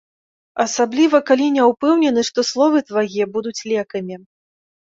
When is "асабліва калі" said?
0.63-1.47